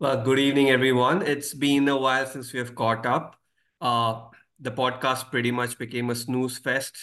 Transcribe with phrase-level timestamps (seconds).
[0.00, 1.20] Well, good evening, everyone.
[1.20, 3.36] It's been a while since we have caught up.
[3.82, 6.96] Uh, the podcast pretty much became a snooze fest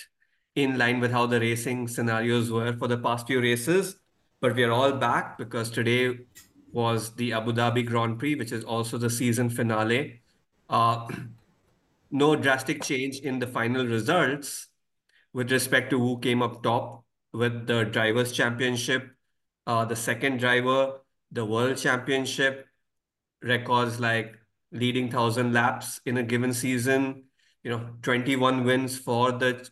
[0.55, 3.97] in line with how the racing scenarios were for the past few races.
[4.41, 6.21] But we are all back because today
[6.71, 10.23] was the Abu Dhabi Grand Prix, which is also the season finale.
[10.67, 11.07] Uh,
[12.09, 14.69] no drastic change in the final results
[15.33, 19.11] with respect to who came up top with the Drivers' Championship,
[19.67, 22.63] uh, the second driver, the World Championship
[23.41, 24.37] records like
[24.71, 27.23] leading 1000 laps in a given season,
[27.63, 29.67] you know, 21 wins for the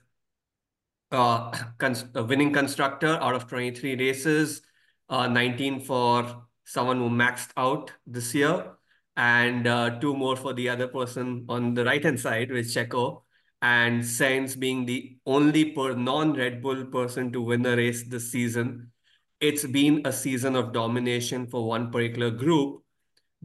[1.11, 4.61] uh, cons winning constructor out of 23 races,
[5.09, 8.71] uh, 19 for someone who maxed out this year,
[9.15, 13.23] and uh, two more for the other person on the right hand side with Checo,
[13.61, 18.91] and Sainz being the only per non-Red Bull person to win a race this season.
[19.39, 22.84] It's been a season of domination for one particular group,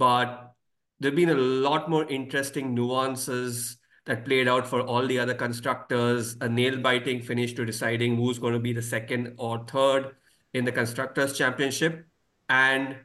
[0.00, 0.54] but
[0.98, 6.38] there've been a lot more interesting nuances that played out for all the other constructors,
[6.40, 10.16] a nail-biting finish to deciding who's going to be the second or third
[10.54, 12.06] in the Constructors' Championship,
[12.48, 12.96] and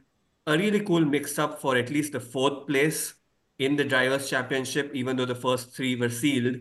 [0.47, 3.15] a really cool mix-up for at least the fourth place
[3.59, 6.55] in the Drivers' Championship, even though the first three were sealed.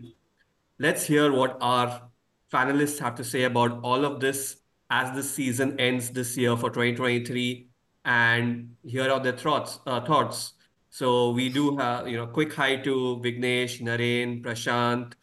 [0.79, 2.09] Let's hear what our
[2.53, 4.57] panelists have to say about all of this
[4.89, 7.69] as the season ends this year for 2023
[8.05, 9.79] and here are their thoughts.
[9.85, 10.53] Uh, thoughts.
[10.89, 15.13] So we do have, you know, quick hi to Vignesh, Naren, Prashanth,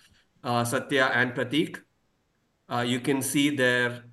[0.44, 1.78] uh, Sathya, and Prathik.
[2.70, 4.04] Uh, you can see their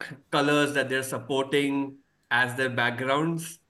[0.30, 1.98] colors that they're supporting
[2.30, 3.60] as their backgrounds.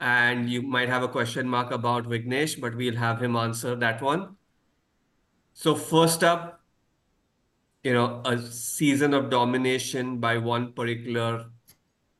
[0.00, 4.02] And you might have a question mark about Vignesh, but we'll have him answer that
[4.02, 4.36] one.
[5.54, 6.60] So first up,
[7.84, 11.51] you know, a season of domination by one particular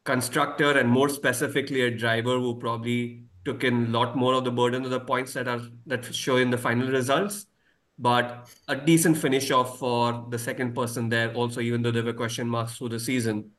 [0.05, 4.51] constructor and more specifically a driver who probably took in a lot more of the
[4.51, 7.47] burden of the points that are that show in the final results.
[7.99, 12.13] But a decent finish off for the second person there also, even though there were
[12.13, 13.51] question marks through the season.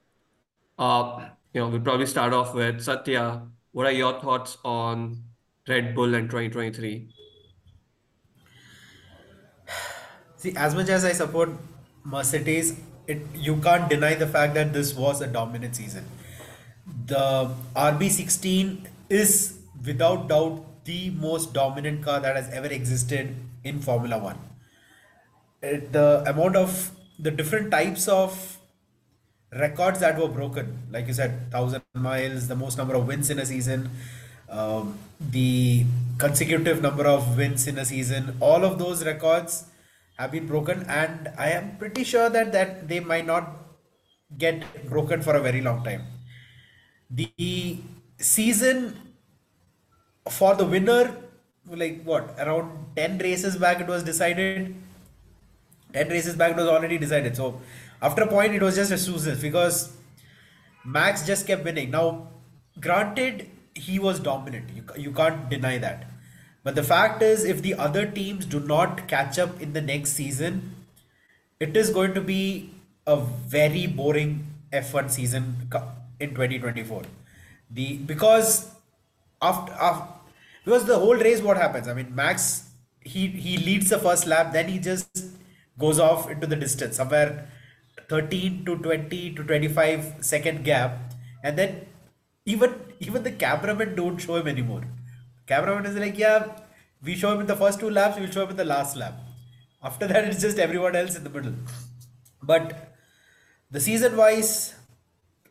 [0.78, 3.48] Uh, you know, we'll probably start off with Sathya.
[3.72, 5.24] What are your thoughts on
[5.68, 7.10] Red Bull and 2023?
[10.38, 11.52] See, as much as I support
[12.04, 16.06] Mercedes, it you can't deny the fact that this was a dominant season.
[16.86, 24.18] The RB16 is without doubt the most dominant car that has ever existed in Formula
[24.18, 24.40] One.
[25.62, 28.58] It- the amount of the different types of
[29.52, 33.40] records that were broken, like you said, thousand miles, the most number of wins in
[33.40, 33.90] a season,
[34.50, 35.86] um, the
[36.18, 39.66] consecutive number of wins in a season, all of those records
[40.18, 43.56] have been broken, and I am pretty sure that that they might not
[44.38, 46.13] get broken for a very long time.
[47.16, 47.78] The
[48.18, 48.98] season
[50.30, 51.16] for the winner,
[51.70, 54.76] like what, around 10 races back, it was decided.
[55.94, 57.36] 10 races back, it was already decided.
[57.36, 57.62] So,
[58.02, 59.96] after a point, it was just a snooze because
[60.84, 61.92] Max just kept winning.
[61.92, 62.30] Now,
[62.80, 64.70] granted, he was dominant.
[64.76, 66.06] You, you can't deny that.
[66.64, 70.14] But the fact is, if the other teams do not catch up in the next
[70.14, 70.76] season,
[71.60, 72.74] it is going to be
[73.06, 75.68] a very boring F1 season
[76.24, 77.04] in 2024.
[77.72, 78.72] The because
[79.42, 80.08] after, after
[80.66, 81.88] because the whole race, what happens?
[81.88, 82.70] I mean, Max
[83.02, 85.26] he he leads the first lap, then he just
[85.80, 87.48] goes off into the distance somewhere
[88.10, 90.98] 13 to 20 to 25 second gap,
[91.44, 91.86] and then
[92.46, 94.84] even even the cameramen don't show him anymore.
[95.48, 96.48] Cameraman is like, yeah,
[97.04, 99.14] we show him in the first two laps, we'll show him in the last lap.
[99.84, 101.54] After that, it's just everyone else in the middle.
[102.42, 102.96] But
[103.70, 104.76] the season wise,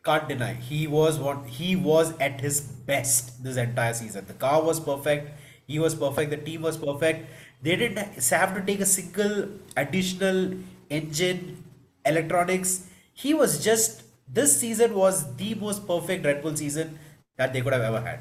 [0.03, 4.25] can't deny he was what he was at his best this entire season.
[4.25, 5.31] The car was perfect,
[5.67, 7.29] he was perfect, the team was perfect.
[7.61, 7.97] They didn't
[8.29, 10.55] have to take a single additional
[10.89, 11.63] engine,
[12.05, 12.87] electronics.
[13.13, 16.99] He was just this season was the most perfect Red Bull season
[17.37, 18.19] that they could have ever had.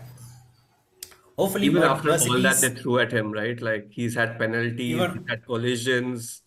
[1.37, 3.61] Hopefully, Even after all that they threw at him, right?
[3.61, 6.43] Like he's had penalties, he's had collisions,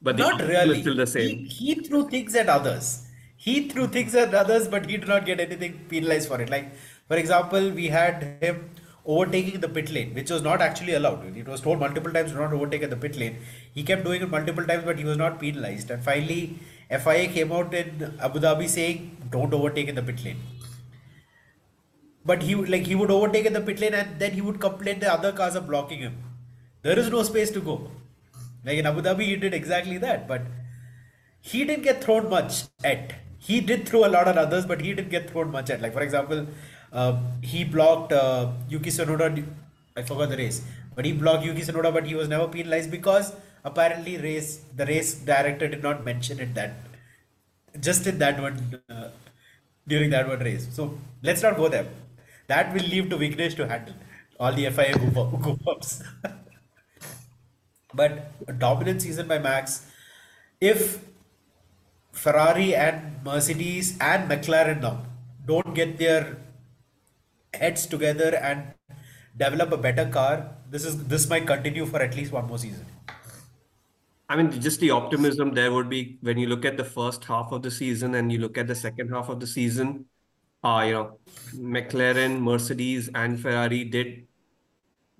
[0.00, 0.94] but the Not outcome is still really.
[0.94, 1.44] the He same.
[1.44, 3.03] he threw things at others.
[3.44, 6.48] He threw things at others, but he did not get anything penalized for it.
[6.48, 6.68] Like,
[7.08, 8.70] for example, we had him
[9.04, 11.36] overtaking the pit lane, which was not actually allowed.
[11.36, 13.36] It was told multiple times do not overtake at the pit lane.
[13.74, 15.90] He kept doing it multiple times, but he was not penalized.
[15.90, 16.58] And finally,
[16.88, 20.40] FIA came out in Abu Dhabi saying don't overtake in the pit lane.
[22.24, 25.00] But he like he would overtake in the pit lane and then he would complain
[25.00, 26.16] the other cars are blocking him.
[26.80, 27.90] There is no space to go.
[28.64, 30.40] Like in Abu Dhabi, he did exactly that, but
[31.42, 33.12] he didn't get thrown much at.
[33.48, 35.80] He did throw a lot at others, but he didn't get thrown much at.
[35.86, 36.46] Like for example,
[37.02, 37.14] Uh,
[37.52, 38.42] he blocked uh,
[38.72, 39.24] Yuki Tsunoda.
[40.00, 40.58] I forgot the race,
[40.96, 43.30] but he blocked Yuki Tsunoda, but he was never penalized because
[43.70, 44.50] apparently race
[44.80, 46.76] the race director did not mention it that
[47.80, 49.08] just in that one uh,
[49.86, 50.68] during that one race.
[50.72, 51.86] So let's not go there.
[52.46, 53.94] That will leave to Vignesh to handle
[54.38, 56.02] all the FIA goof goof ups.
[57.94, 59.86] but a dominant season by Max.
[60.60, 61.04] If
[62.14, 65.02] Ferrari and Mercedes and McLaren now
[65.46, 66.38] don't get their
[67.52, 68.72] heads together and
[69.36, 72.86] develop a better car, this is this might continue for at least one more season.
[74.28, 77.52] I mean, just the optimism there would be when you look at the first half
[77.52, 80.06] of the season and you look at the second half of the season.
[80.62, 81.18] Uh, you know,
[81.54, 84.26] McLaren, Mercedes, and Ferrari did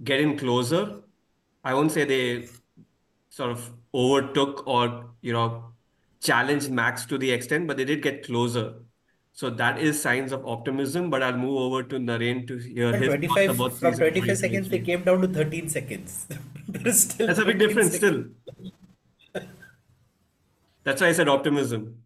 [0.03, 1.03] get in closer.
[1.63, 2.49] I won't say they
[3.29, 5.74] sort of overtook or you know
[6.25, 8.75] challenged Max to the extent, but they did get closer.
[9.33, 11.11] So that is signs of optimism.
[11.11, 13.99] But I'll move over to Naren to hear But his thoughts 25 about from season
[13.99, 16.27] 25 seconds they came down to 13 seconds.
[16.93, 17.97] still That's a big difference seconds.
[17.97, 18.25] still.
[20.85, 22.03] That's why I said optimism.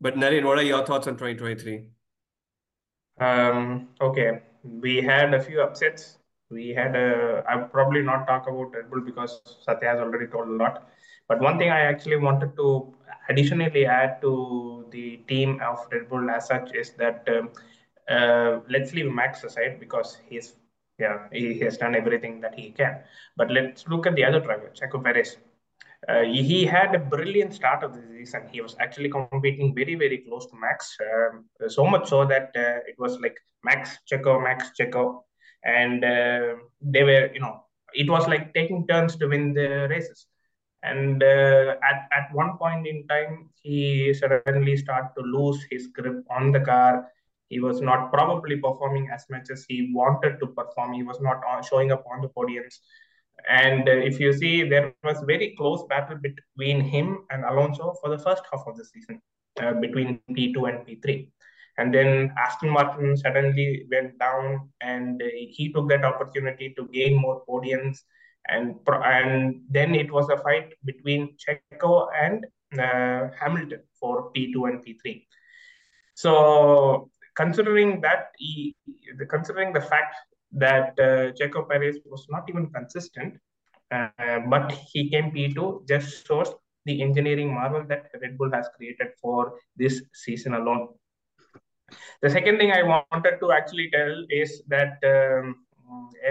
[0.00, 1.86] But Naren, what are your thoughts on 2023?
[3.20, 6.18] Um, okay, we had a few upsets.
[6.50, 10.48] We had a, I'll probably not talk about Red Bull because Sathya has already told
[10.48, 10.88] a lot.
[11.28, 12.94] But one thing I actually wanted to
[13.28, 17.50] additionally add to the team of Red Bull as such is that um,
[18.08, 20.54] uh, let's leave Max aside because he's
[20.98, 23.00] yeah he, has done everything that he can.
[23.36, 25.36] But let's look at the other driver, Checo Perez.
[26.08, 28.48] Uh, he had a brilliant start of the season.
[28.50, 32.80] He was actually competing very, very close to Max, um, so much so that uh,
[32.88, 35.24] it was like Max Checo, Max Checo,
[35.62, 40.26] and uh, they were, you know, it was like taking turns to win the races.
[40.82, 46.24] And uh, at, at one point in time, he suddenly started to lose his grip
[46.30, 47.06] on the car.
[47.48, 50.94] He was not probably performing as much as he wanted to perform.
[50.94, 52.78] He was not showing up on the podiums.
[53.48, 58.10] And uh, if you see, there was very close battle between him and Alonso for
[58.10, 59.20] the first half of the season,
[59.60, 61.28] uh, between P2 and P3.
[61.78, 67.16] And then Aston Martin suddenly went down, and uh, he took that opportunity to gain
[67.16, 68.00] more podiums.
[68.48, 72.46] And and then it was a fight between Checo and
[72.78, 75.24] uh, Hamilton for P2 and P3.
[76.14, 78.74] So considering that, he,
[79.28, 80.16] considering the fact
[80.52, 83.38] that uh, Checo Perez was not even consistent,
[83.90, 86.52] uh, but he came P2, just shows
[86.86, 90.88] the engineering marvel that Red Bull has created for this season alone.
[92.22, 95.66] The second thing I wanted to actually tell is that um,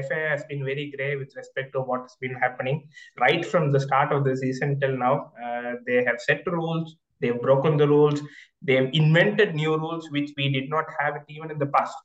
[0.08, 2.88] FIA has been very grey with respect to what's been happening
[3.20, 5.32] right from the start of the season till now.
[5.44, 8.22] Uh, they have set rules, they've broken the rules,
[8.62, 11.96] they've invented new rules which we did not have it even in the past.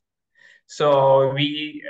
[0.66, 1.82] So we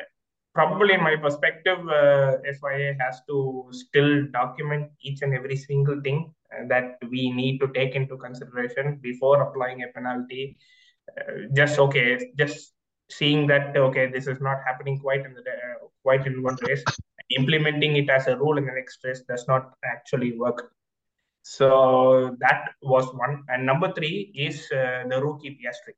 [0.54, 6.32] probably in my perspective, uh, FIA has to still document each and every single thing
[6.52, 10.56] uh, that we need to take into consideration before applying a penalty.
[11.10, 12.73] Uh, just okay, just
[13.10, 16.84] seeing that okay, this is not happening quite in the uh, quite in one race.
[17.30, 20.72] Implementing it as a rule in the next race does not actually work.
[21.42, 25.94] So that was one, and number three is uh, the rookie Piastri.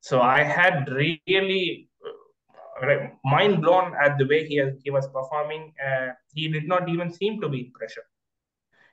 [0.00, 1.88] So I had really
[3.24, 5.74] mind blown at the way he, has, he was performing.
[5.84, 8.04] Uh, he did not even seem to be in pressure.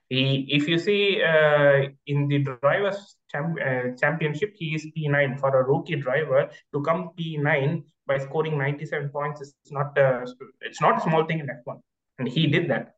[0.09, 5.63] If you see uh, in the drivers champ, uh, championship, he is P9 for a
[5.63, 9.41] rookie driver to come P9 by scoring 97 points.
[9.41, 10.25] It's not a,
[10.61, 11.81] it's not a small thing in F1,
[12.19, 12.93] and he did that.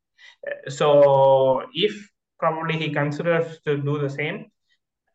[0.67, 4.51] so if probably he considers to do the same,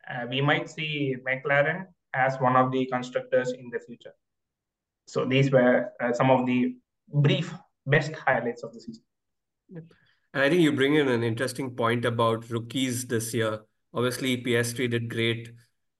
[0.09, 4.13] uh, we might see McLaren as one of the constructors in the future.
[5.07, 6.75] So these were uh, some of the
[7.13, 7.53] brief
[7.85, 9.03] best highlights of the season.
[10.35, 13.61] And I think you bring in an interesting point about rookies this year.
[13.93, 15.53] Obviously, Piastri did great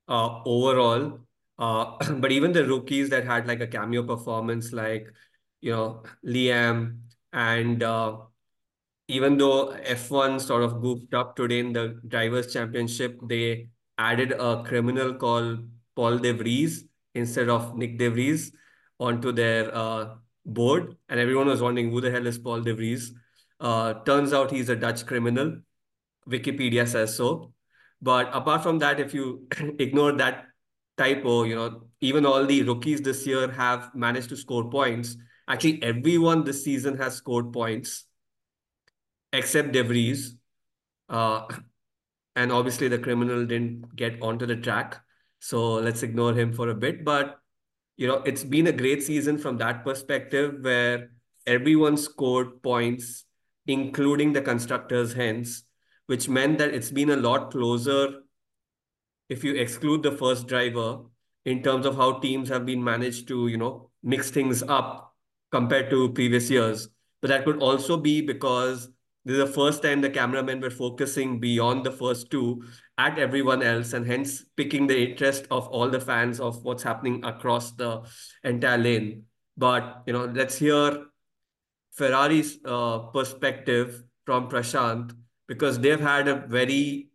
[0.09, 1.21] uh, overall,
[1.57, 5.07] uh, but even the rookies that had like a cameo performance, like
[5.61, 6.99] you know Liam,
[7.31, 8.17] and uh,
[9.07, 14.63] even though F1 sort of goofed up today in the drivers' championship, they added a
[14.63, 15.59] criminal called
[15.95, 18.51] Paul De Vries instead of Nyck De Vries
[18.99, 20.15] onto their uh,
[20.45, 23.13] board, and everyone was wondering who the hell is Paul De Vries.
[23.59, 25.57] Uh, turns out he's a Dutch criminal.
[26.29, 27.53] Wikipedia says so.
[28.01, 29.47] But apart from that, if you
[29.79, 30.45] ignore that
[30.97, 35.17] typo, you know, even all the rookies this year have managed to score points.
[35.47, 38.05] Actually, everyone this season has scored points
[39.31, 40.35] except De Vries.
[41.09, 41.47] Uh,
[42.35, 44.99] and obviously, the criminal didn't get onto the track.
[45.39, 47.05] So let's ignore him for a bit.
[47.05, 47.39] But
[47.97, 51.11] you know, it's been a great season from that perspective where
[51.47, 53.25] everyone scored points,
[53.67, 55.63] including the constructors, hence,
[56.07, 58.21] which meant that it's been a lot closer
[59.29, 60.99] if you exclude the first driver
[61.45, 65.15] in terms of how teams have been managed to, you know, mix things up
[65.51, 66.89] compared to previous years.
[67.21, 68.89] But that could also be because
[69.23, 72.63] this is the first time the cameramen were focusing beyond the first two
[72.99, 77.23] at everyone else and hence picking the interest of all the fans of what's happening
[77.25, 78.03] across the
[78.43, 79.23] entire lane.
[79.57, 81.05] But, you know, let's hear
[81.95, 85.15] Ferrari's uh, perspective from Prashanth
[85.47, 87.09] because they've had a very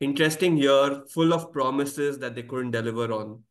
[0.00, 3.42] interesting year full of promises that they couldn't deliver on.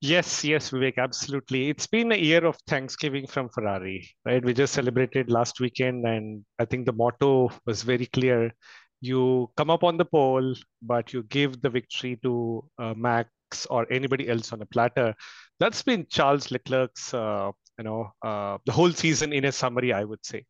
[0.00, 1.70] Yes, yes, Vivek, absolutely.
[1.70, 4.44] It's been a year of Thanksgiving from Ferrari, right?
[4.44, 8.52] We just celebrated last weekend, and I think the motto was very clear.
[9.00, 13.90] You come up on the pole, but you give the victory to uh, Max or
[13.90, 15.14] anybody else on a platter.
[15.60, 20.04] That's been Charles Leclerc's, uh, you know, uh, the whole season in a summary, I
[20.04, 20.44] would say.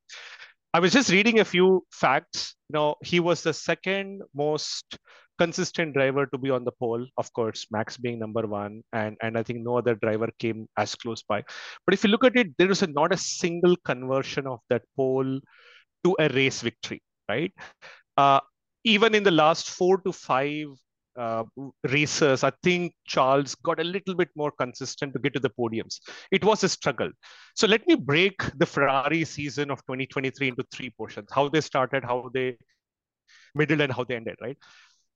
[0.75, 2.55] I was just reading a few facts.
[2.69, 4.99] You know, he was the second most
[5.39, 7.07] consistent driver to be on the pole.
[7.17, 10.95] Of course, Max being number one, and and I think no other driver came as
[10.95, 11.43] close by.
[11.87, 14.83] But if you look at it, there is a, not a single conversion of that
[14.97, 15.41] pole
[16.05, 17.53] to a race victory, right?
[18.17, 18.41] Uh,
[18.85, 20.69] even in the last four to five
[21.17, 21.45] uh,
[21.89, 26.01] racers, I think Charles got a little bit more consistent to get to the podiums.
[26.31, 27.11] It was a struggle.
[27.55, 32.05] So let me break the Ferrari season of 2023 into three portions: how they started,
[32.05, 32.57] how they
[33.55, 34.37] middle, and how they ended.
[34.41, 34.59] Right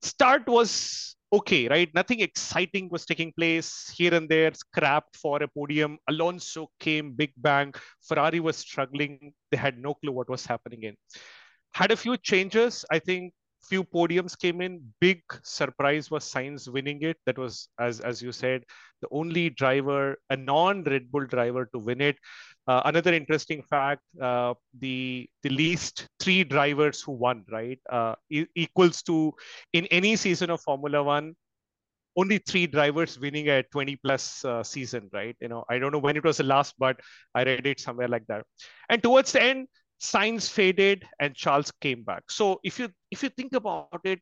[0.02, 1.88] start was okay, right?
[1.94, 5.98] Nothing exciting was taking place here and there, scrapped for a podium.
[6.08, 7.72] Alonso came, big bang.
[8.02, 9.32] Ferrari was struggling.
[9.50, 10.96] They had no clue what was happening in.
[11.72, 12.84] Had a few changes.
[12.90, 14.80] I think few podiums came in.
[15.00, 17.16] Big surprise was Sainz winning it.
[17.26, 18.64] That was, as as you said,
[19.02, 22.16] the only driver, a non-Red Bull driver to win it.
[22.66, 28.46] Uh, another interesting fact: uh, the the least three drivers who won, right, uh, e-
[28.54, 29.32] equals to
[29.72, 31.34] in any season of Formula One.
[32.16, 35.36] Only three drivers winning a 20 plus uh, season, right?
[35.40, 36.98] You know, I don't know when it was the last, but
[37.34, 38.44] I read it somewhere like that.
[38.88, 39.68] And towards the end,
[40.00, 42.30] Sainz faded and Charles came back.
[42.30, 44.20] So if you if you think about it,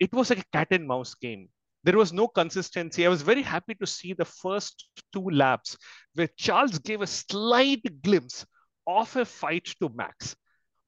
[0.00, 1.48] it was like a cat and mouse game.
[1.84, 3.04] There was no consistency.
[3.04, 5.76] I was very happy to see the first two laps
[6.14, 8.46] where Charles gave a slight glimpse
[8.86, 10.36] of a fight to Max.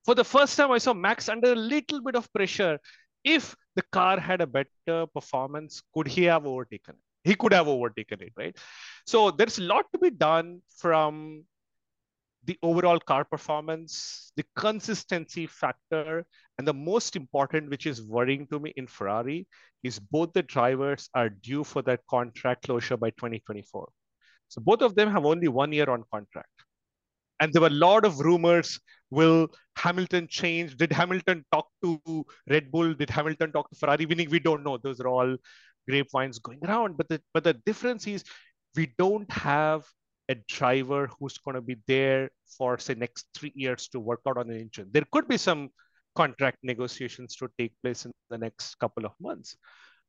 [0.05, 2.79] For the first time, I saw Max under a little bit of pressure.
[3.25, 7.29] If the car had a better performance, could he have overtaken it?
[7.29, 8.57] He could have overtaken it, right?
[9.07, 11.45] So there's a lot to be done from
[12.47, 16.25] the overall car performance, the consistency factor,
[16.59, 19.47] and the most important, which is worrying to me in Ferrari,
[19.83, 23.89] is both the drivers are due for that contract closure by 2024.
[24.49, 26.49] So both of them have only one year on contract.
[27.41, 28.79] And there were a lot of rumors.
[29.11, 30.77] Will Hamilton change?
[30.77, 32.95] Did Hamilton talk to Red Bull?
[32.95, 34.07] Did Hamilton talk to Ferrari?
[34.07, 34.79] We don't know.
[34.79, 35.37] Those are all
[35.89, 36.97] grapevines going around.
[36.97, 38.25] But the but the difference is
[38.77, 39.85] we don't have
[40.29, 44.39] a driver who's going to be there for say next three years to work out
[44.39, 44.89] on an engine.
[44.93, 45.71] There could be some
[46.15, 49.57] contract negotiations to take place in the next couple of months,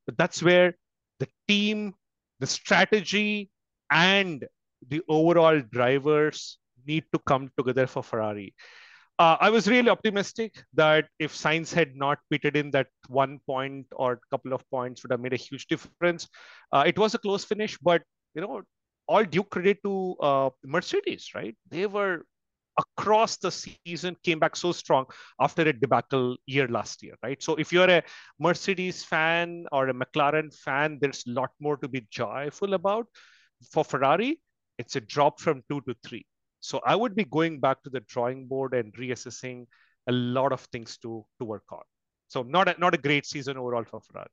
[0.06, 0.76] but that's where
[1.20, 1.94] the team,
[2.40, 3.50] the strategy,
[3.92, 4.46] and
[4.88, 8.54] the overall drivers need to come together for Ferrari.
[9.18, 13.88] Uh, I was really optimistic that if Sainz had not pitted in that one point
[13.94, 16.28] or couple of points would have made a huge difference.
[16.74, 18.04] Uh, it was a close finish, but
[18.34, 18.62] you know
[19.08, 21.56] all due credit to uh, Mercedes, right?
[21.70, 22.26] They were
[22.78, 25.06] across the season came back so strong
[25.40, 27.42] after a debacle year last year, right?
[27.42, 28.04] So if you're a
[28.40, 33.08] Mercedes fan or a McLaren fan, there's a lot more to be joyful about.
[33.72, 34.42] For Ferrari,
[34.78, 36.26] it's a drop from two to three.
[36.60, 39.68] So I would be going back to the drawing board and reassessing
[40.08, 41.84] a lot of things to to work on.
[42.28, 44.30] So not a, not a great season overall for Ferrari.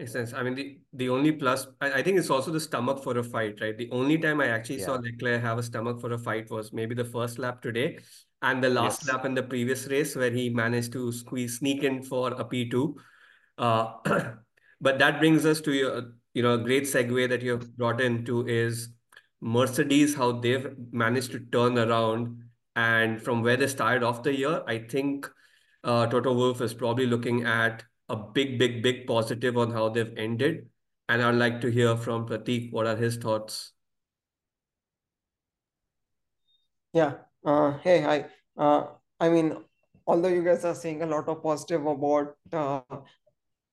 [0.00, 0.32] Makes sense.
[0.32, 3.22] I mean, the, the only plus, I, I think it's also the stomach for a
[3.22, 3.76] fight, right?
[3.76, 4.86] The only time I actually Yeah.
[4.86, 7.98] saw Leclerc have a stomach for a fight was maybe the first lap today
[8.40, 9.12] and the last Yes.
[9.12, 12.96] lap in the previous race where he managed to squeeze, sneak in for a P2.
[13.58, 13.92] Uh,
[14.80, 18.00] but that brings us to your, you know, a great segue that you have brought
[18.00, 18.88] into is
[19.42, 22.42] Mercedes, how they've managed to turn around.
[22.74, 25.30] And from where they started off the year, I think
[25.84, 30.12] uh, Toto Wolff is probably looking at a big, big, big positive on how they've
[30.16, 30.68] ended.
[31.08, 33.72] And I'd like to hear from Prathik what are his thoughts.
[36.92, 37.14] Yeah.
[37.44, 38.26] Uh, hey, hi.
[38.56, 38.86] Uh,
[39.18, 39.56] I mean,
[40.06, 42.80] although you guys are saying a lot of positive about uh,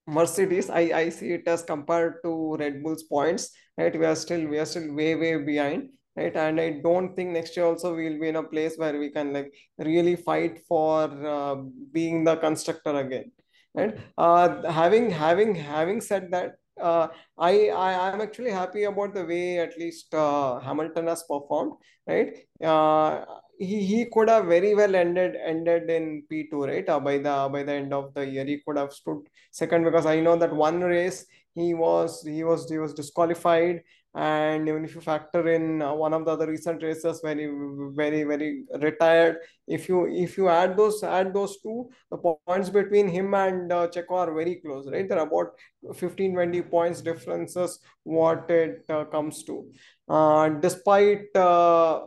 [0.06, 3.98] Mercedes, I, I see it as compared to Red Bull's points, right?
[3.98, 6.36] We are still we are still way way behind, right?
[6.36, 9.34] And I don't think next year also we'll be in a place where we can
[9.34, 11.56] like really fight for uh,
[11.92, 13.32] being the constructor again,
[13.78, 13.98] right?
[14.18, 17.08] Uh, having having having said that, uh,
[17.38, 21.74] I I am actually happy about the way at least uh, Hamilton has performed,
[22.08, 22.36] right?
[22.64, 23.26] Uh,
[23.60, 26.88] he, he could have very well ended ended in P2, right?
[26.90, 29.20] Uh, by the by the end of the year, he could have stood
[29.52, 33.82] second because I know that one race he was he was he was disqualified,
[34.18, 37.48] and even if you factor in uh, one of the other recent races very
[37.96, 43.08] very very retired, if you if you add those add those two, the points between
[43.08, 45.08] him and uh, Checo are very close, right?
[45.08, 45.52] They're about
[45.94, 49.70] 15 20 points differences what it uh, comes to.
[50.10, 52.02] Uh, despite uh,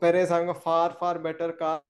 [0.00, 1.82] Perez having a far far better car.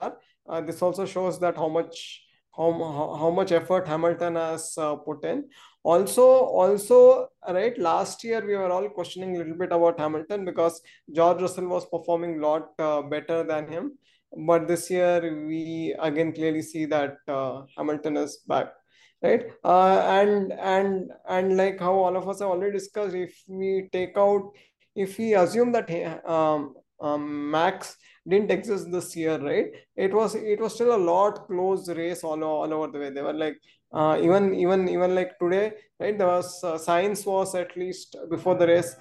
[0.46, 2.22] Uh, this also shows that how much
[2.56, 5.44] how, how much effort Hamilton has uh, put in.
[5.85, 10.80] Also, also, right, last year we were all questioning a little bit about Hamilton because
[11.12, 13.99] George Russell was performing a lot uh, better than him.
[14.47, 18.73] But this year we again clearly see that uh, Hamilton is back,
[19.23, 19.44] right?
[19.64, 24.16] Uh, and and and like how all of us have already discussed, if we take
[24.16, 24.50] out,
[24.94, 25.90] if we assume that
[26.25, 27.97] um, um, Max
[28.28, 29.66] didn't exist this year, right?
[29.96, 33.10] It was it was still a lot close race all, all over the way.
[33.10, 33.58] They were like
[33.92, 36.16] uh, even even even like today, right?
[36.16, 38.94] There was uh, Sainz was at least before the race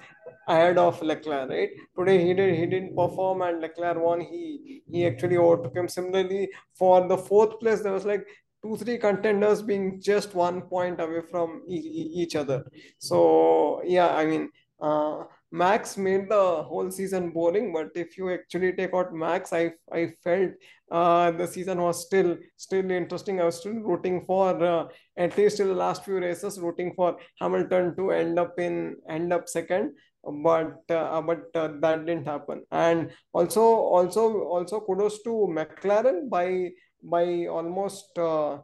[0.48, 1.70] ahead of Leclerc, right?
[1.98, 4.20] Today he did he didn't perform and Leclerc won.
[4.20, 5.88] He he actually overtook him.
[5.88, 8.26] Similarly, for the fourth place, there was like
[8.62, 11.76] two three contenders being just one point away from e
[12.22, 12.64] each other.
[12.98, 14.50] So yeah, I mean.
[14.80, 15.22] Uh,
[15.52, 20.14] Max made the whole season boring, but if you actually take out Max, I I
[20.24, 20.52] felt
[20.90, 23.38] uh, the season was still still interesting.
[23.38, 27.18] I was still rooting for uh, at least in the last few races, rooting for
[27.38, 29.92] Hamilton to end up in end up second,
[30.24, 32.64] but uh, but uh, that didn't happen.
[32.70, 36.70] And also also also kudos to McLaren by
[37.02, 38.58] by almost uh,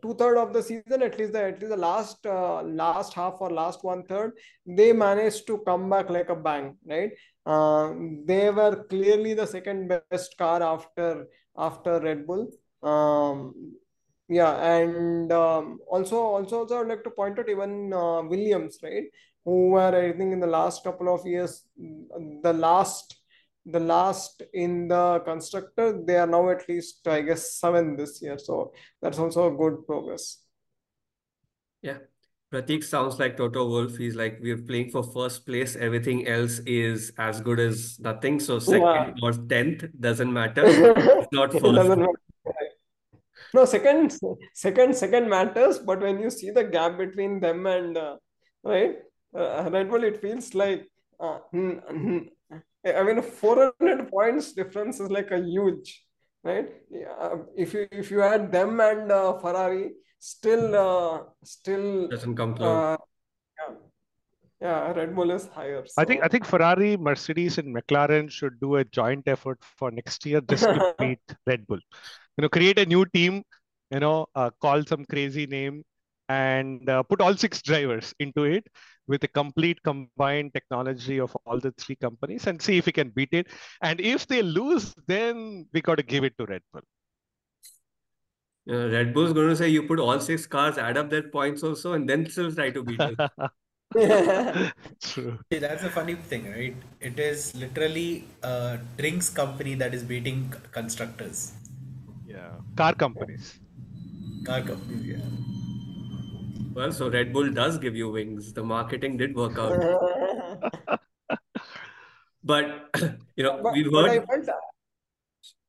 [0.00, 3.34] two third of the season, at least the at least the last uh, last half
[3.40, 4.32] or last one third,
[4.66, 7.12] they managed to come back like a bang, right?
[7.44, 7.92] Uh,
[8.24, 11.26] they were clearly the second best car after
[11.56, 12.48] after Red Bull.
[12.82, 13.74] Um,
[14.28, 19.04] yeah, and um, also also also I'd like to point out even uh, Williams, right?
[19.44, 23.21] Who were I think in the last couple of years, the last
[23.64, 28.38] the last in the constructor they are now at least i guess seven this year.
[28.38, 30.38] So that's also a good progress.
[31.80, 31.98] Yeah.
[32.52, 33.96] Prathik sounds like toto wolff.
[33.96, 35.74] He's like we're playing for first place.
[35.74, 38.40] Everything else is as good as nothing.
[38.40, 39.12] So second yeah.
[39.22, 40.64] or 10th doesn't matter.
[41.22, 42.00] It's not first.
[43.54, 44.18] no second
[44.52, 45.78] second second matters.
[45.78, 48.16] But when you see the gap between them and uh,
[48.62, 48.96] right
[49.34, 50.86] uh, red bull it feels like
[51.20, 51.38] uh,
[52.84, 56.02] I mean, 400 points difference is like a huge,
[56.42, 56.68] right?
[56.90, 62.54] Yeah, if you if you add them and uh, Ferrari, still uh, still doesn't come
[62.54, 62.68] close.
[62.68, 62.96] Uh,
[63.60, 63.74] yeah.
[64.60, 65.84] yeah, Red Bull is higher.
[65.86, 66.02] So.
[66.02, 70.26] I think I think Ferrari, Mercedes, and McLaren should do a joint effort for next
[70.26, 71.80] year just to beat Red Bull.
[72.36, 73.44] You know, create a new team.
[73.92, 75.84] You know, uh, call some crazy name
[76.32, 78.66] and uh, put all six drivers into it
[79.06, 83.10] with a complete combined technology of all the three companies and see if we can
[83.10, 83.48] beat it.
[83.82, 86.82] And if they lose, then we got to give it to Red Bull.
[88.70, 91.64] Uh, Red Bull's going to say you put all six cars, add up their points
[91.64, 93.18] also, and then still try to beat it.
[95.02, 95.38] True.
[95.52, 96.76] See, that's a funny thing, right?
[97.00, 101.52] It is literally a drinks company that is beating constructors.
[102.24, 103.58] Yeah, car companies.
[104.46, 105.51] Car companies, yeah.
[106.74, 108.52] Well, so Red Bull does give you wings.
[108.52, 111.00] The marketing did work out.
[112.44, 112.90] but
[113.36, 114.22] you know, but, we've but heard.
[114.22, 114.60] I felt that.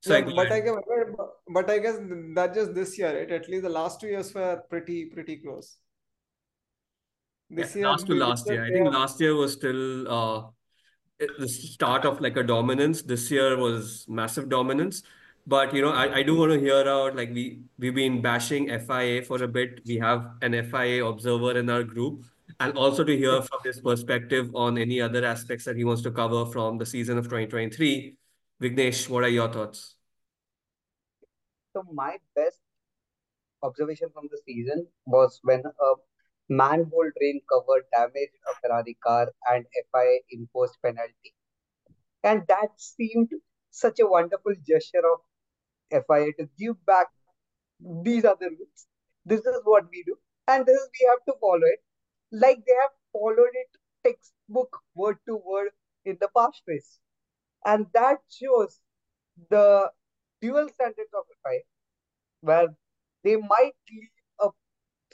[0.05, 0.75] Yeah, go but I guess,
[1.47, 1.97] but I guess
[2.35, 3.31] that just this year, right?
[3.31, 5.77] At least the last two years were pretty pretty close.
[7.49, 8.65] Yeah, year, last to last year.
[8.65, 10.43] I think have- last year was still uh,
[11.39, 13.01] the start of like a dominance.
[13.01, 15.03] This year was massive dominance.
[15.45, 18.67] But you know, I, I do want to hear out like we we've been bashing
[18.67, 19.81] FIA for a bit.
[19.85, 22.23] We have an FIA observer in our group,
[22.59, 26.11] and also to hear from his perspective on any other aspects that he wants to
[26.11, 28.15] cover from the season of 2023.
[28.61, 29.95] Vignesh, what are your thoughts?
[31.73, 32.59] So my best
[33.63, 35.93] observation from the season was when a
[36.49, 41.33] manhole drain cover damaged a Ferrari car and FIA imposed penalty.
[42.23, 43.29] And that seemed
[43.71, 45.19] such a wonderful gesture of
[45.93, 47.07] FIA to give back.
[48.03, 48.87] These are the rules.
[49.25, 50.15] This is what we do.
[50.47, 51.81] and this is we have to follow it
[52.31, 53.71] like they have followed it
[54.07, 55.69] textbook word to word
[56.05, 56.99] in the past race.
[57.65, 58.79] And that shows
[59.49, 59.91] the
[60.41, 61.59] dual standards of FI,
[62.41, 62.67] where
[63.23, 64.09] they might leave
[64.41, 64.49] a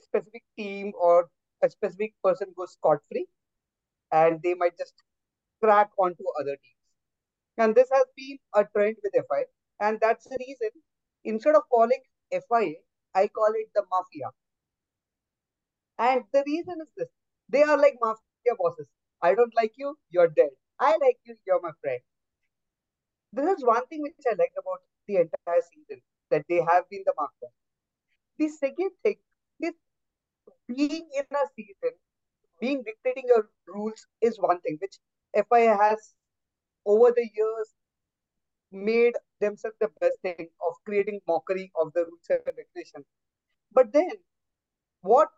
[0.01, 1.29] specific team or
[1.63, 3.27] a specific person go scot free,
[4.11, 4.93] and they might just
[5.63, 6.83] crack onto other teams.
[7.57, 9.45] And this has been a trend with FI,
[9.79, 10.69] and that's the reason
[11.23, 12.75] instead of calling FIA,
[13.15, 14.31] I call it the mafia.
[15.99, 17.09] And the reason is this
[17.49, 18.87] they are like mafia bosses.
[19.21, 20.51] I don't like you, you're dead.
[20.79, 22.01] I like you, you're my friend.
[23.33, 27.03] This is one thing which I like about the entire season that they have been
[27.05, 27.49] the mafia.
[28.37, 29.17] The second thing
[29.61, 29.73] is
[30.67, 31.93] being in a season,
[32.59, 34.97] being dictating your rules is one thing which
[35.33, 36.13] FIA has
[36.85, 37.73] over the years
[38.71, 43.05] made themselves the best thing of creating mockery of the rules and regulations.
[43.71, 44.11] But then,
[45.01, 45.29] what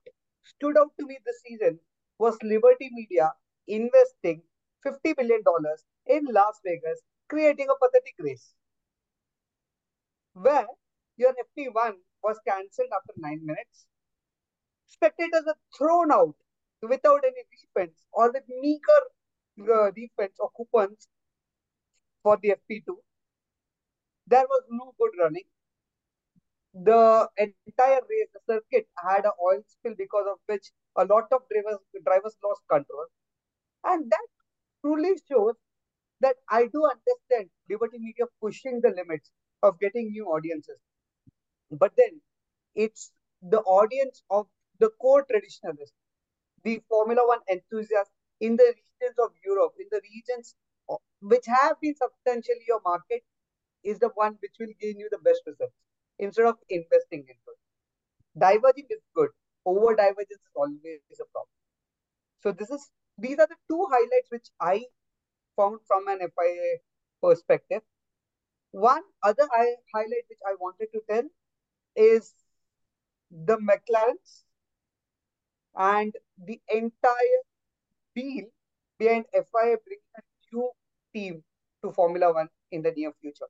[0.44, 1.80] stood out to me this season
[2.20, 3.34] was Liberty Media
[3.68, 4.44] investing
[4.86, 5.42] $50 million
[6.06, 8.54] in Las Vegas, creating a pathetic race.
[10.34, 10.68] Where
[11.16, 13.86] your FP1 was cancelled after nine minutes,
[14.86, 16.36] spectators are thrown out
[16.84, 19.02] without any defense or with meager
[19.74, 21.08] uh, defense or coupons
[22.24, 22.98] for the FP2.
[24.32, 25.46] There was no good running.
[26.74, 31.80] The entire race, circuit had an oil spill because of which a lot of drivers
[32.04, 33.06] drivers lost control.
[33.86, 34.28] And that
[34.82, 35.56] truly shows
[36.22, 39.32] that I do understand Liberty Media pushing the limits
[39.64, 40.80] of getting new audiences.
[41.72, 42.22] But then
[42.76, 44.48] it's the audience of
[44.80, 45.96] the core traditionalists,
[46.64, 50.56] the Formula One enthusiasts in the regions of Europe, in the regions
[51.22, 53.24] which have been substantially your market,
[53.84, 55.76] is the one which will give you the best results
[56.20, 58.40] instead of investing into it.
[58.40, 59.30] Diverging is good.
[59.66, 61.56] Over divergence is always a problem.
[62.42, 64.86] So this is these are the two highlights which I
[65.56, 66.78] found from an FIA
[67.22, 67.82] perspective.
[68.72, 69.48] One other
[69.94, 71.24] highlight which I wanted to tell
[71.96, 72.34] is
[73.32, 74.44] the McLarens
[75.76, 77.42] and the entire
[78.16, 78.46] deal
[78.98, 80.22] behind FIA bringing a
[80.54, 80.72] new
[81.14, 81.44] team
[81.84, 83.48] to Formula One in the near future.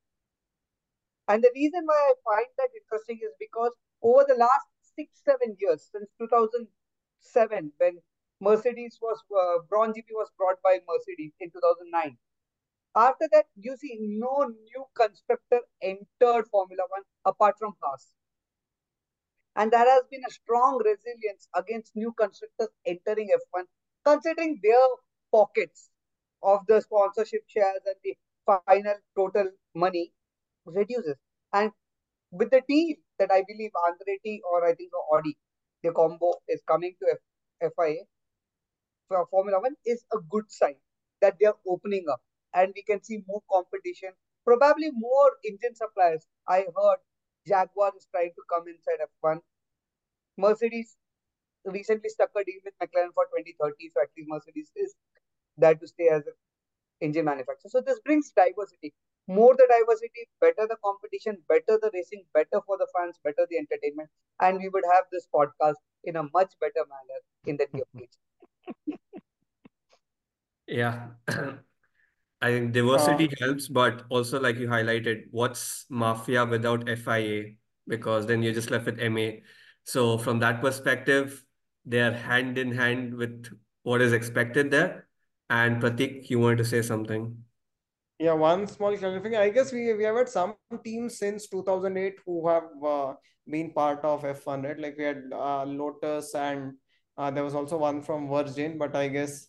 [1.27, 5.55] And the reason why I find that interesting is because over the last six, seven
[5.59, 8.01] years, since 2007, when
[8.39, 12.17] Mercedes was, uh, Brawn GP was brought by Mercedes in 2009.
[12.95, 18.13] After that, you see no new constructor entered Formula One apart from Haas.
[19.55, 23.65] And there has been a strong resilience against new constructors entering F1,
[24.03, 24.87] considering their
[25.31, 25.89] pockets
[26.43, 28.17] of the sponsorship shares and the
[28.65, 30.13] final total money
[30.65, 31.15] reduces.
[31.53, 31.71] And
[32.31, 35.37] with the deal that I believe Andretti or I think Audi,
[35.83, 38.03] the combo is coming to F- FIA
[39.07, 40.75] for Formula One is a good sign
[41.21, 42.21] that they are opening up
[42.53, 44.11] and we can see more competition,
[44.45, 46.25] probably more engine suppliers.
[46.47, 46.99] I heard
[47.47, 49.41] Jaguar is trying to come inside F1.
[50.37, 50.97] Mercedes
[51.65, 54.95] recently stuck a deal with McLaren for 2030, so at least Mercedes is
[55.57, 56.33] there to stay as an
[57.01, 57.69] engine manufacturer.
[57.69, 58.93] So this brings diversity.
[59.27, 63.57] More the diversity, better the competition, better the racing, better for the fans, better the
[63.57, 64.09] entertainment,
[64.41, 68.97] and we would have this podcast in a much better manner in the near future.
[70.67, 71.07] Yeah.
[72.41, 73.45] I think diversity uh.
[73.45, 77.55] helps, but also like you highlighted, what's Mafia without FIA?
[77.87, 79.41] Because then you're just left with MA.
[79.83, 81.43] So from that perspective,
[81.85, 83.47] they are hand in hand with
[83.83, 85.07] what is expected there.
[85.51, 87.23] And Prathik, you wanted to say something?
[88.19, 89.41] Yeah, one small clarification.
[89.41, 93.13] I guess we we have had some teams since 2008 who have uh,
[93.55, 94.79] been part of F1, right?
[94.79, 96.73] Like we had uh, Lotus and
[97.17, 99.47] uh, there was also one from Virgin, but I guess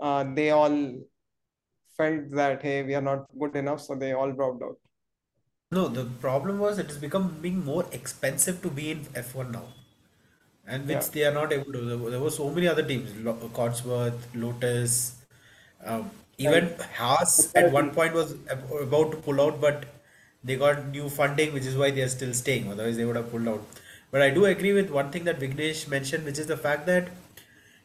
[0.00, 0.76] uh, they all
[1.96, 4.76] felt that hey, we are not good enough, so they all dropped out.
[5.70, 9.66] No, the problem was it is becoming more expensive to be in F1 now,
[10.66, 11.08] and which Yeah.
[11.16, 12.10] they are not able to.
[12.10, 15.21] There were so many other teams, Lo- Cosworth, Lotus,
[15.84, 19.84] um, even Haas at one point was ab- about to pull out, but
[20.44, 22.70] they got new funding, which is why they are still staying.
[22.70, 23.64] Otherwise, they would have pulled out.
[24.10, 27.08] But I do agree with one thing that Vignesh mentioned, which is the fact that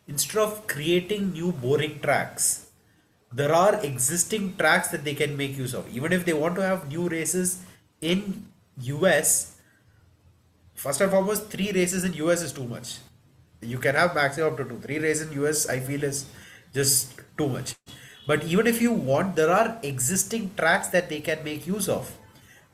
[0.07, 2.67] instead of creating new boring tracks,
[3.31, 5.87] there are existing tracks that they can make use of.
[5.95, 7.61] Even if they want to have new races
[8.01, 8.45] in
[8.81, 9.57] US,
[10.75, 12.97] first and foremost, three races in US is too much.
[13.61, 14.79] You can have maximum up to two.
[14.79, 16.25] Three races in US, I feel, is
[16.79, 17.75] just too much.
[18.27, 22.11] But even if you want, there are existing tracks that they can make use of.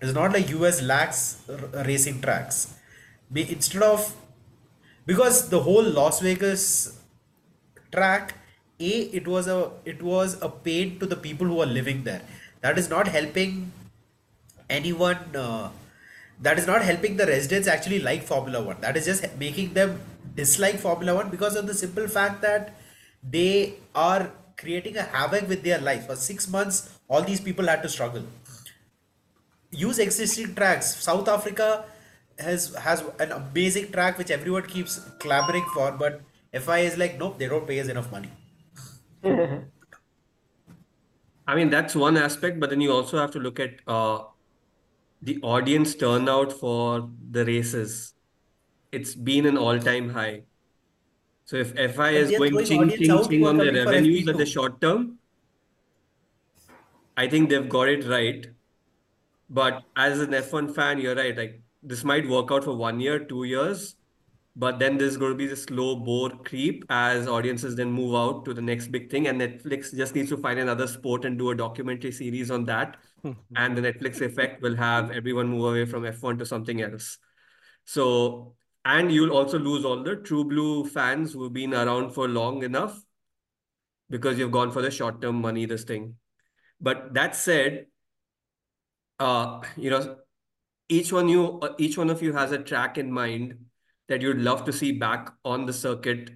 [0.02, 1.20] It's not like US lacks
[1.90, 2.74] racing tracks.
[3.34, 4.16] Instead of
[5.06, 7.00] because the whole Las Vegas
[7.92, 8.34] track,
[8.80, 12.22] a it was a it was a pain to the people who are living there.
[12.62, 13.72] That is not helping
[14.70, 15.36] anyone.
[15.46, 15.70] Uh,
[16.42, 18.78] that is not helping the residents actually like Formula One.
[18.82, 20.00] That is just making them
[20.36, 22.76] dislike Formula One because of the simple fact that
[23.30, 26.08] they are creating a havoc with their life.
[26.08, 28.24] For six months, all these people had to struggle
[29.74, 30.96] use existing tracks.
[30.96, 31.86] South Africa
[32.40, 36.22] has has an amazing track which everyone keeps clamoring for, but
[36.54, 38.30] FI is like, nope, they don't pay us enough money.
[41.48, 44.24] I mean, that's one aspect, but then you also have to look at uh,
[45.22, 48.14] the audience turnout for the races.
[48.92, 50.44] It's been an all-time high.
[51.46, 55.18] So if FI is going ching ching ching on the revenues at the short term,
[57.18, 58.48] I think they've got it right.
[59.50, 61.38] But as an F1 fan, you're right.
[61.38, 63.96] Like this might work out for one year, two years,
[64.56, 68.46] but then there's going to be the slow bore creep as audiences then move out
[68.46, 71.50] to the next big thing, and Netflix just needs to find another sport and do
[71.50, 72.98] a documentary series on that,
[73.56, 77.18] and the Netflix effect will have everyone move away from F1 to something else.
[77.86, 82.64] So, and you'll also lose all the true blue fans who've been around for long
[82.64, 83.02] enough
[84.10, 86.16] because you've gone for the short term money, this thing.
[86.82, 87.88] But that said,
[89.20, 90.18] uh, you know,
[90.90, 93.58] each one you uh, each one of you has a track in mind
[94.10, 96.32] that you'd love to see back on the circuit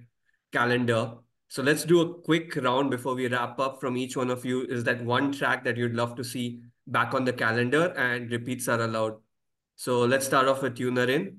[0.52, 1.14] calendar.
[1.48, 4.62] So let's do a quick round before we wrap up from each one of you.
[4.64, 8.68] Is that one track that you'd love to see back on the calendar and repeats
[8.68, 9.16] are allowed?
[9.76, 11.36] So let's start off with you, Naren.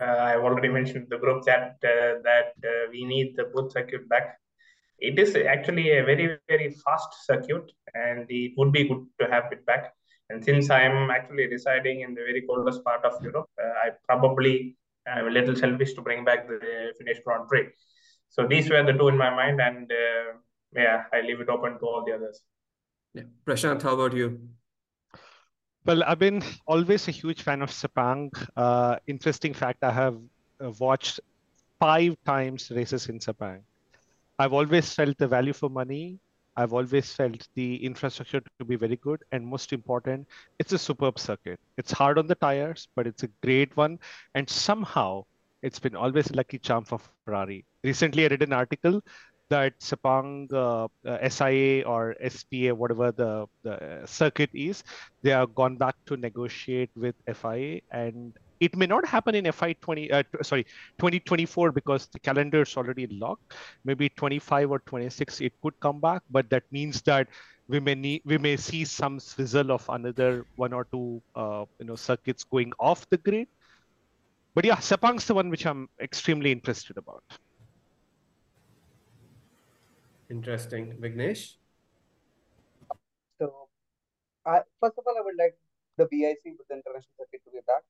[0.00, 4.08] Uh, I've already mentioned the group chat uh, that uh, we need the Buddh circuit
[4.08, 4.38] back.
[4.98, 9.44] It is actually a very, very fast circuit, and it would be good to have
[9.52, 9.92] it back.
[10.30, 14.76] And since I'm actually residing in the very coldest part of Europe, I probably
[15.06, 17.68] am a little selfish to bring back the Finnish Grand Prix.
[18.30, 19.92] So these were the two in my mind, and
[20.74, 22.40] yeah, I leave it open to all the others.
[23.12, 23.24] Yeah.
[23.46, 24.48] Prashanth, how about you?
[25.86, 28.30] Well, I've been always a huge fan of Sepang.
[28.56, 30.16] Uh, interesting fact, I have
[30.64, 31.20] uh, watched
[31.80, 33.62] five times races in Sepang.
[34.38, 36.18] I've always felt the value for money.
[36.56, 39.22] I've always felt the infrastructure to be very good.
[39.32, 41.60] And most important, it's a superb circuit.
[41.76, 43.98] It's hard on the tires, but it's a great one.
[44.34, 45.24] And somehow
[45.62, 47.66] it's been always a lucky charm for Ferrari.
[47.84, 49.02] Recently, I read an article
[49.50, 54.82] that Sepang uh, uh, SIA or SPA, whatever the, the circuit is,
[55.22, 59.74] they have gone back to negotiate with FIA and it may not happen in FI
[59.74, 60.64] 20, uh, sorry,
[60.98, 63.54] 2024 because the calendar is already locked.
[63.84, 67.28] Maybe 25 or 26, it could come back, but that means that
[67.68, 71.86] we may need, we may see some swizzle of another one or two, uh, you
[71.86, 73.48] know, circuits going off the grid.
[74.54, 77.24] But yeah, Sepang's the one which I'm extremely interested about.
[80.30, 80.96] Interesting.
[81.00, 81.56] Vignesh?
[83.38, 83.68] So,
[84.46, 85.56] I, first of all, I would like
[85.96, 87.82] the BIC with the international circuit to be back.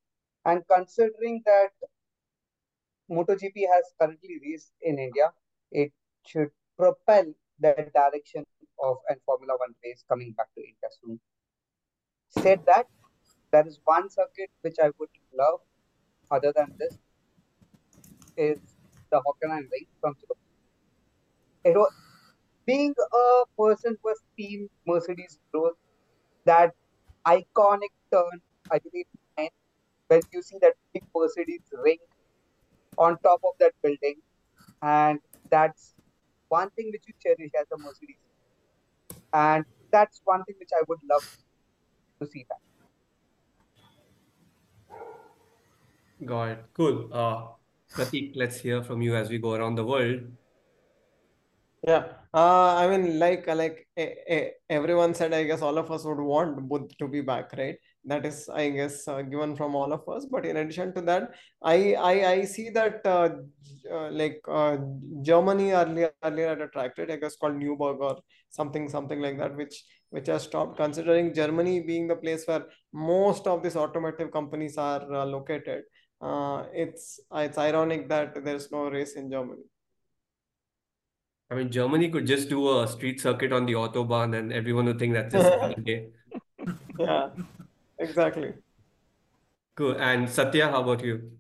[0.45, 1.71] And considering that
[3.11, 5.33] MotoGP has currently raced in India,
[5.71, 5.93] it
[6.27, 8.45] should propel the direction
[8.83, 11.21] of a Formula One race coming back to India soon.
[12.29, 12.87] Said that,
[13.53, 15.61] there is one circuit which I would love
[16.31, 16.99] other than this
[18.37, 18.59] is
[19.11, 20.37] the Hockenheim Ring from Singapore.
[21.65, 21.93] It was,
[22.67, 25.75] being a person who has seen Mercedes growth,
[26.45, 26.73] that
[27.27, 29.07] iconic turn, I believe,
[30.09, 31.99] when you see that big Mercedes ring
[32.99, 34.17] on top of that building,
[34.83, 35.19] and
[35.51, 35.95] that's
[36.49, 38.17] one thing which you cherish as a Mercedes,
[39.33, 41.27] and that's one thing which I would love
[42.21, 42.59] to see that.
[46.25, 46.65] Got it.
[46.75, 47.09] Cool.
[47.13, 47.47] Uh,
[47.95, 50.21] Prathik, let's hear from you as we go around the world.
[51.87, 53.87] Yeah, uh, I mean, like like
[54.71, 57.77] everyone said, I guess all of us would want Buddh to be back, right?
[58.07, 60.25] That is, I guess, uh, given from all of us.
[60.31, 63.29] But in addition to that, I I, I see that uh,
[63.93, 64.79] uh, like uh,
[65.21, 67.11] Germany earlier earlier had attracted.
[67.11, 68.17] I guess called Newburgh or
[68.49, 70.79] something something like that, which which has stopped.
[70.79, 75.83] Considering Germany being the place where most of these automotive companies are uh, located,
[76.73, 79.65] it's it's ironic that there's no race in Germany.
[81.55, 84.99] I mean, Germany could just do a street circuit on the Autobahn and everyone would
[84.99, 86.09] think that's just a day.
[86.99, 87.29] Yeah,
[87.97, 88.55] exactly.
[89.77, 89.93] Cool.
[89.93, 91.31] And Sathya, how about you?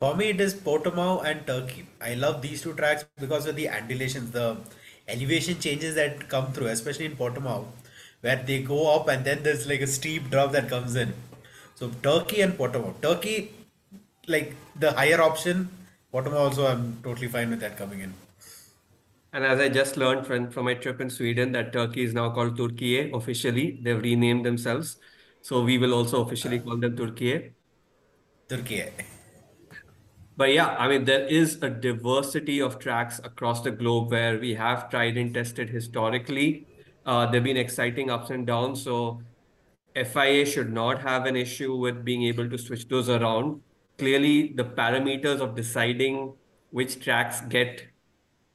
[0.00, 1.84] For me, it is Portimao and Turkey.
[2.00, 4.56] I love these two tracks because of the undulations, the
[5.06, 7.66] elevation changes that come through, especially in Portimao,
[8.22, 11.12] where they go up and then there's like a steep drop that comes in.
[11.74, 12.94] So Turkey and Portimao.
[13.02, 13.52] Turkey,
[14.26, 15.68] like the higher option,
[16.10, 18.14] bottom also, I'm totally fine with that coming in.
[19.38, 22.28] And as I just learned from, from my trip in Sweden, that Turkey is now
[22.28, 23.78] called Turkiye officially.
[23.80, 24.96] They've renamed themselves.
[25.42, 27.52] So we will also officially call them Turkiye.
[28.48, 28.86] Turkey.
[30.36, 34.54] But yeah, I mean, there is a diversity of tracks across the globe where we
[34.54, 36.66] have tried and tested historically.
[37.06, 38.82] Uh, there have been exciting ups and downs.
[38.82, 39.22] So
[39.94, 43.60] FIA should not have an issue with being able to switch those around.
[43.98, 46.32] Clearly, the parameters of deciding
[46.70, 47.84] which tracks get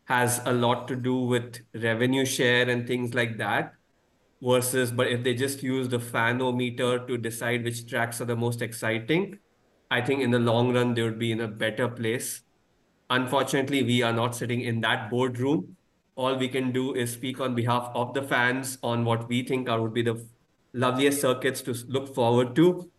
[0.06, 3.74] has a lot to do with revenue share and things like that.
[4.42, 8.62] Versus, but if they just use the fanometer to decide which tracks are the most
[8.62, 9.40] exciting,
[9.90, 12.42] I think in the long run, they would be in a better place.
[13.10, 15.78] Unfortunately, we are not sitting in that boardroom.
[16.16, 19.70] All we can do is speak on behalf of the fans on what we think
[19.70, 20.26] are would be the
[20.74, 22.92] loveliest circuits to look forward to.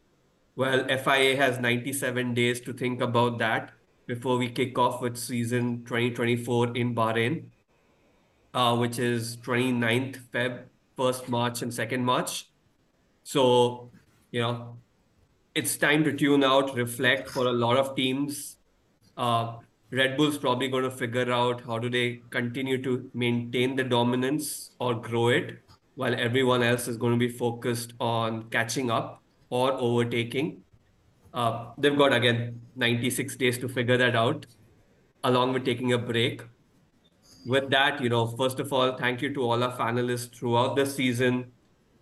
[0.57, 3.74] Well, FIA has 97 days to think about that
[4.07, 7.45] before we kick off with season 2024 in Bahrain,
[8.53, 10.65] uh, which is 29th Feb,
[10.99, 12.51] 1st March, and 2nd March.
[13.23, 13.91] So,
[14.31, 14.77] you know,
[15.55, 18.57] it's time to tune out, reflect for a lot of teams.
[19.17, 19.59] Uh,
[19.91, 24.71] Red Bull's probably going to figure out how do they continue to maintain the dominance
[24.81, 25.59] or grow it,
[25.95, 30.64] while everyone else is going to be focused on catching up or overtaking.
[31.35, 34.47] Uh, they've got again 96 days to figure that out,
[35.25, 36.43] along with taking a break.
[37.45, 40.87] With that, you know, first of all, thank you to all our finalists throughout the
[40.87, 41.53] season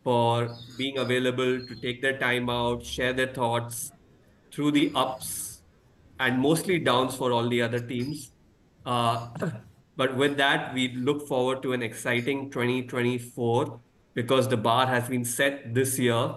[0.05, 3.93] for being available to take their time out, share their thoughts
[4.53, 5.63] through the ups
[6.21, 8.33] and mostly downs for all the other teams.
[8.85, 9.29] Uh,
[9.97, 13.81] but with that, we look forward to an exciting 2024
[14.15, 16.35] because the bar has been set this year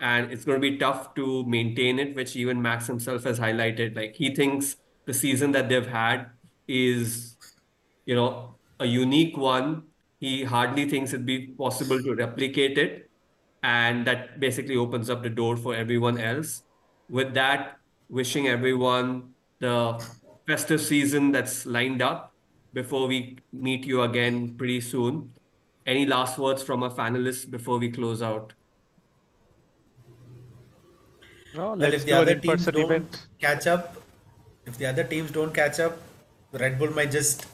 [0.00, 3.96] and it's going to be tough to maintain it, which even Max himself has highlighted.
[3.96, 6.26] Like he thinks the season that they've had
[6.66, 7.36] is,
[8.06, 9.84] you know, a unique one.
[10.20, 13.10] He hardly thinks it'd be possible to replicate it.
[13.62, 16.62] And that basically opens up the door for everyone else.
[17.08, 20.02] With that, wishing everyone the
[20.46, 22.32] festive season that's lined up
[22.72, 25.32] before we meet you again pretty soon.
[25.86, 28.52] Any last words from our panelists before we close out?
[31.54, 33.26] No, Well, if the other teams don't event.
[33.40, 33.96] catch up,
[34.66, 35.96] if the other teams don't catch up,
[36.52, 37.46] Red Bull might just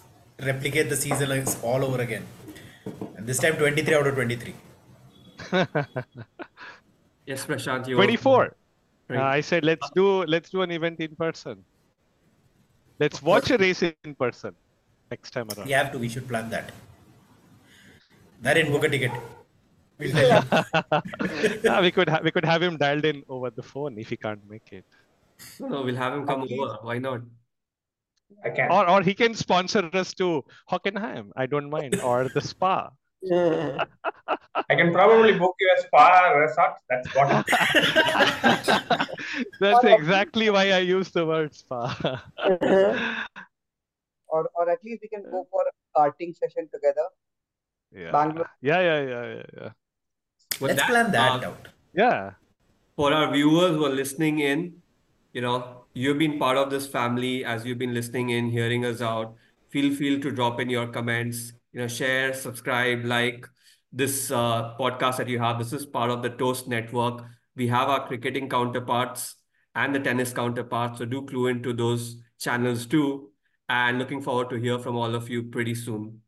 [0.42, 2.26] replicate the season all over again.
[3.16, 4.54] And this time, 23 out of 23.
[7.26, 8.54] Yes, Prashanth, you 24.
[9.10, 11.64] Uh, I said let's do let's do an event in person.
[13.00, 14.54] Let's watch a race in person
[15.10, 15.66] next time around.
[15.66, 15.98] We have to.
[15.98, 16.70] We should plan that.
[18.42, 19.12] Narendra, book a ticket.
[19.98, 20.28] We'll tell you.
[21.62, 24.08] Yeah, ah, we could ha- we could have him dialed in over the phone if
[24.08, 24.84] he can't make it,
[25.60, 26.78] No, no, we'll have him come over.
[26.82, 27.20] Why not?
[28.44, 28.70] I can.
[28.72, 31.30] or or he can sponsor us to Hockenheim.
[31.36, 32.90] I don't mind, or the spa.
[33.30, 33.86] I
[34.76, 36.72] can probably book you a spa resort.
[36.90, 37.46] That's what.
[39.60, 42.22] That's exactly why I use the word spa.
[44.28, 47.06] Or, or at least we can go for a karting session together.
[47.92, 48.10] yeah.
[48.10, 48.50] Bangalore.
[48.60, 49.68] yeah, yeah, yeah, yeah, yeah.
[50.60, 51.68] With Let's that, plan that uh, out.
[51.94, 52.32] Yeah.
[52.96, 54.82] for our viewers who are listening in,
[55.32, 59.00] you know, you've been part of this family as you've been listening in, hearing us
[59.00, 59.34] out.
[59.70, 63.48] Feel free to drop in your comments, you know, share, subscribe, like
[63.92, 65.58] this uh, podcast that you have.
[65.58, 67.24] This is part of the Toast Network.
[67.56, 69.36] We have our cricketing counterparts
[69.74, 73.30] and the tennis counterparts, so do clue into those channels too.
[73.68, 76.20] And looking forward to hear from all of you pretty soon.